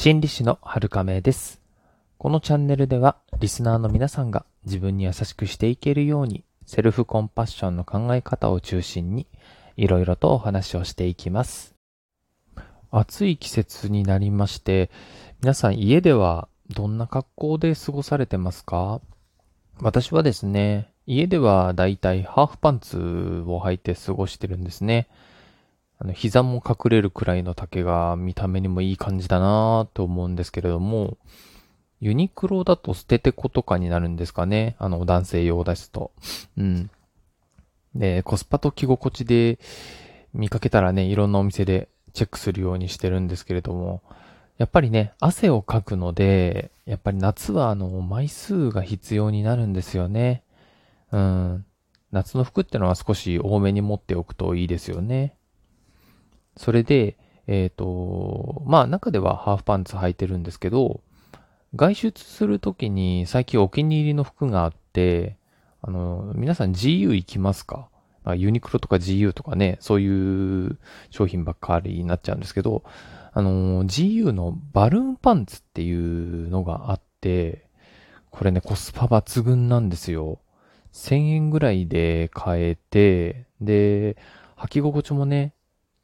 [0.00, 1.60] 心理師の春亀です。
[2.18, 9.26] このチャンネルではリスナーの皆さんが自分に優しくしていけるようにセルフコンパッションの考え方を中心に
[9.76, 11.74] いろいろとお話をしていきます。
[12.92, 14.88] 暑い季節になりまして
[15.42, 19.00] 皆さん家ではどんな格好で過ごされてますか？
[19.80, 22.98] 私はですね、家ではだいたいハーフパンツ
[23.48, 25.08] を履いて過ごしてるんですね。
[26.00, 31.16] あの、膝も隠れるくらいの丈が見た目にもいい感じだなと思うんですけれども、
[32.00, 34.76] ユニクロだと捨ててことかになるんですかね？
[34.78, 36.12] あの、男性用ですと。
[36.56, 36.90] うん。
[37.96, 39.58] で、コスパと着心地で
[40.32, 44.02] 見かけたらね、いろんなお店でチェックするようにしてるんですけれども、
[44.58, 50.44] やっぱりね、汗をかくので、やっぱり夏はあの、枚数が必要になるんですよね。
[51.10, 51.64] うん。
[52.12, 55.34] 夏の服ってのは少し多めに持っておくといいですよね。
[56.58, 61.00] それで、えっ、ー、と、まあ中ではハーフパンツ履いてるんですけど、
[61.74, 65.36] 外出するときに最近お気に入りの服があって、
[65.80, 67.88] あの、皆さん GU 行きますか？
[68.36, 70.78] ユニクロとか GU とかね、そういう
[71.10, 72.82] 商品ばっかりになっちゃうんですけど、
[73.32, 77.66] あの、GU のバルーンパンツっていうのがあって、
[78.30, 80.40] これね、コスパ抜群なんですよ。
[80.92, 84.16] 1000円ぐらいで買えて、で、
[84.56, 85.54] 履き心地もね、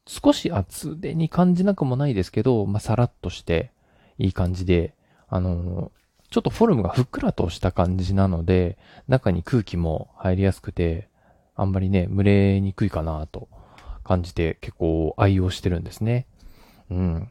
[0.06, 3.70] 少し厚手に感じなくもないですけど、まあ、さらっとして
[4.18, 4.94] いい感じで、
[5.28, 5.90] あの
[6.30, 8.76] ちょっとフォルムがふっくらとした感じなので、
[9.08, 11.08] 中に空気も入りやすくて、
[11.54, 13.48] あんまりね、蒸れにくいかなと
[14.02, 16.26] 感じて結構愛用してるんですね。
[16.90, 17.30] うん。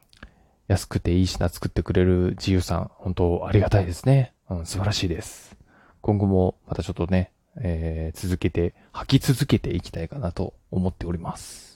[0.67, 4.33] 安くていい品作ってくれる自由さん、本当ありがたいですね。
[4.49, 5.57] うん、素晴らしいです。
[6.01, 11.72] 今後もまたちょっとね、えー、続けて、履き続けていきたいかなと思っております。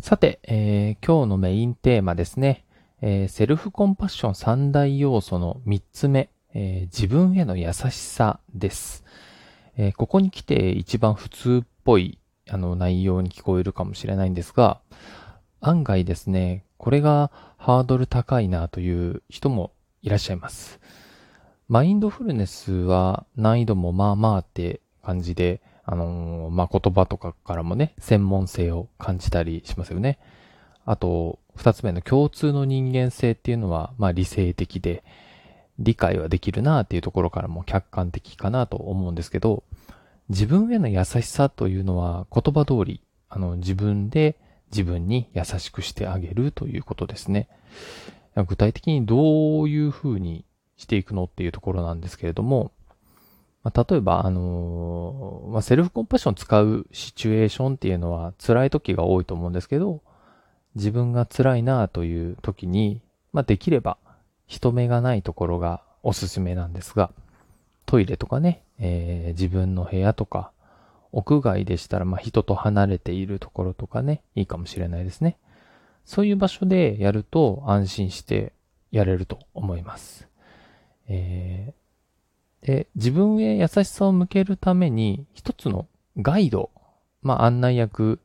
[0.00, 2.64] さて、えー、今日のメインテーマですね。
[3.02, 9.04] えー、セルフコンパッション三大要素の三つ目、えー、自分への優しさです。
[9.76, 14.80] えここに来て一番普通っぽいあの内容に聞こえるかもしれないんですが、
[15.60, 19.72] 案外ですね、これがハードル高いなという人も
[20.02, 20.78] いらっしゃいます。
[21.68, 25.60] マインドフルネスは難易度もまあまあって感じで、
[25.90, 30.18] あのー、まあ、言葉とかからもね、専門性を感じたりしますよね。
[30.84, 35.02] あと、二つ目の共通の人間性っていうのは、まあ、理性的で、
[35.78, 39.64] 理解はできるなっていうところからも客観的かなと思うんですけど、
[40.28, 44.36] 自分への優しさというのは言葉通り、あの、自分で
[44.70, 47.48] 自分に優しくしてあげるということですね。
[48.46, 50.44] 具体的にどういうふうに
[50.76, 52.72] していくのっていうところなんですけれども、
[53.68, 60.00] まあ、例えば、あのー、まあ、セルフコンパッション使うシチュエーションっていうのは辛い時が多いと思うんですけど、
[60.74, 63.02] 自分が辛いなという時に、
[63.32, 63.98] まあ、できれば
[64.46, 67.10] 人目がないところがおすすめなんですが、
[67.84, 70.50] トイレとかね、えー、自分の部屋とか、
[71.12, 75.36] 屋外でしたら、まあ、人と離れているところとかね、いいかもしれないですね。
[76.06, 78.54] そういう場所でやると安心して
[78.90, 80.26] やれると思います。
[81.06, 81.77] えー
[82.62, 85.86] で、自分へ優しさを向けるために、一つの
[86.16, 86.70] ガイド、
[87.22, 88.20] まあ案内役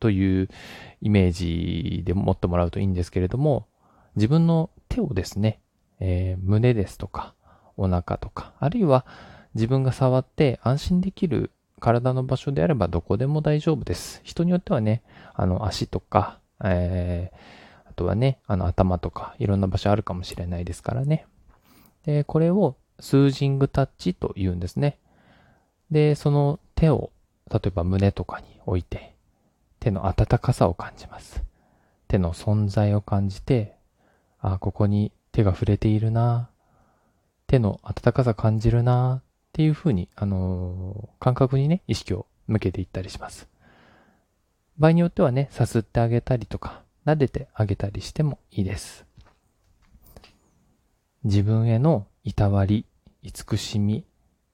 [0.00, 0.48] という
[1.00, 3.66] イメージで持ってもらうといいんですけれども、
[4.16, 5.60] 自分の手をですね、
[6.00, 7.34] えー、胸ですとか、
[7.76, 9.06] お腹とか、あるいは
[9.54, 14.20] 自分が触って安心できる体の場所であればどこでも大丈夫です。
[14.24, 15.02] 人によってはね、
[15.34, 21.26] あの足とか、えー、あとはね、あの頭とかいろんな場所あるかもしれないですからね。
[22.04, 24.98] で、これをスージングタッチと言うんですね。
[25.90, 27.10] で、その手を、
[27.50, 29.14] 例えば胸とかに置いて、
[29.80, 31.42] 手の温かさを感じます。
[32.08, 33.76] 手の存在を感じて、
[34.40, 36.50] あ、ここに手が触れているな、
[37.46, 43.48] 手の温かさ感じるな、っていうふうに、あのー、感覚にね、意識を向けていったりします。
[44.78, 49.04] 場合によってはね、さすってあげたりとか、撫でてあげたりしてもいいです。
[51.24, 52.84] 自分へのいたわり、
[53.22, 54.04] 慈しみ、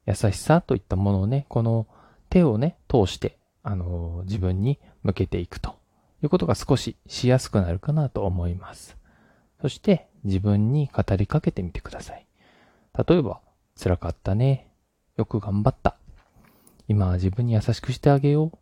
[0.06, 1.86] 優しさといったものをね、この
[2.30, 5.76] 手をね、通して、あの、自分に向けていくと
[6.22, 8.96] いうことが少ししやすくなるかなと思います。
[9.60, 12.26] そして自分に語りかけてみてください。
[13.08, 13.40] 例えば、
[13.82, 14.68] 辛かったね。
[15.16, 15.96] よく頑張った。
[16.86, 18.58] 今は自分に優しくしてあげよう。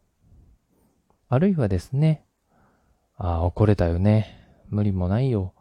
[1.28, 2.24] あるいはですね、
[3.16, 4.38] ああ、怒れたよね。
[4.68, 5.54] 無理もないよ。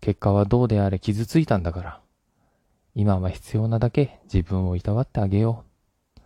[0.00, 2.00] 結果はどうであれ傷ついたんだから。
[2.98, 5.64] 今は必要なだけ自分をいたわってあげよ
[6.16, 6.20] う。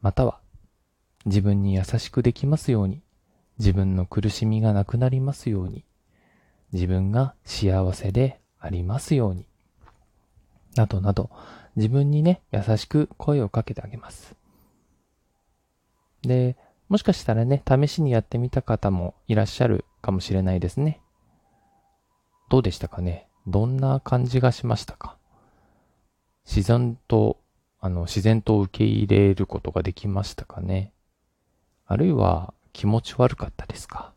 [0.00, 0.40] または、
[1.26, 3.02] 自分に優しくできますように、
[3.60, 5.84] 自分の苦しみがなくなりますように、
[6.72, 9.46] 自分が幸せでありますように。
[10.74, 11.30] などなど、
[11.76, 14.34] 自分にね、優しく声をかけてあげます。
[16.22, 16.56] で、
[16.88, 21.00] もしかしたらね、試しにやってみた方もいらっしゃるかもしれないですね。
[22.50, 23.28] どうでしたかね？
[23.46, 25.16] どんな感じがしましたか？
[26.46, 27.38] 自然と、
[27.80, 30.92] あの、自然と受け入れることができましたかね？
[31.86, 34.12] あるいは気持ち悪かったですか？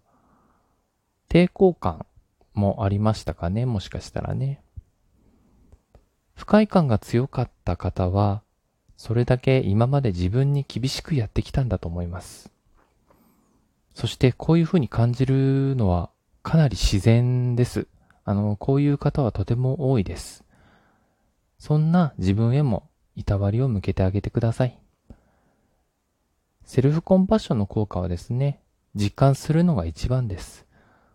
[1.29, 2.05] 抵抗感
[2.53, 3.65] もありましたかね？
[3.65, 4.61] もしかしたらね。
[6.35, 8.41] 不快感が強かった方は、
[8.97, 12.49] それだけ今まで自分に厳しくやってきたんだと思います。
[13.93, 16.09] そしてこういうふうに感じるのは
[16.43, 17.87] かなり自然です。
[18.23, 20.44] あの、こういう方はとても多いです。
[21.57, 24.79] そんな自分へもいたわりを向けてあげてください。
[26.63, 28.59] セルフコンパッションの効果はですね、
[28.95, 30.65] 実感するのが一番です。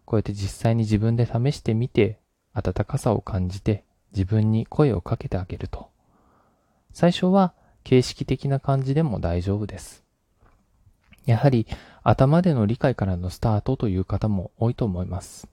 [0.05, 2.19] こうやって実際に自分で試してみて、
[2.53, 5.89] 温かさを感じて自分に声をかけてあげると。
[6.93, 7.55] 最初は
[7.85, 10.05] 形式的な感じでも大丈夫です。
[11.27, 11.67] やはり
[12.03, 15.49] 頭での理解からのスタートという方も多いと思います。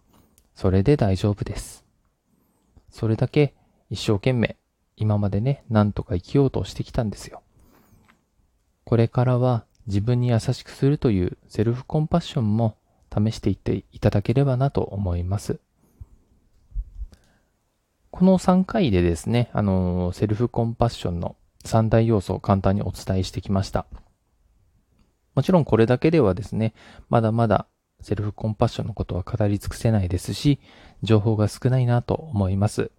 [0.56, 1.86] それで大丈夫です。
[2.90, 3.54] それだけ
[3.90, 4.58] 一生懸命
[4.98, 7.42] 今までね、なんとか生きようとしてきたんですよ。
[8.84, 12.78] これからは自分に優しくするというセルフコンパッションも
[13.14, 15.60] 試していっていただければなと思います。
[18.12, 23.86] この3回でですね、あの、セルフコンパッションの3大要素を簡単にお伝えしてきました。
[25.36, 26.74] もちろんこれだけではですね、
[27.10, 27.68] まだまだ
[28.02, 30.60] セルフコンパッションのことは語り尽くせないですし、
[31.04, 32.90] 情報が少ないなと思います。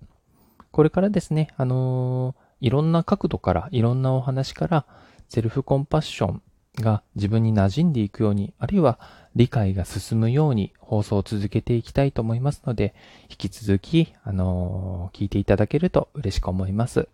[0.78, 4.86] これからですね、あのー、いろんな角度から、いろんなお話から、
[5.28, 6.42] セルフコンパッション
[6.76, 9.00] が自分に馴染んでいくように、あるいは
[9.34, 12.94] 理解が進むように放送を続けていきたいと思いますので、
[13.28, 17.08] 引き続き、あのー、聞いていただけると嬉しく思います。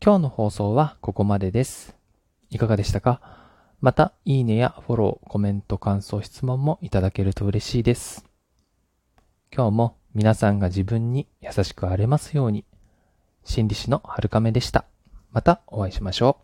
[0.00, 1.96] 今日の放送はここまでです。
[2.50, 3.20] いかがでしたか？
[3.80, 8.24] また、いいねやフォロー、コメント、感想、質問もいただけると嬉しいです。
[9.52, 12.64] 今日も皆さんが自分に優しくあれますように。
[13.44, 14.84] 心理師の春亀でした。
[15.32, 16.43] またお会いしましょう。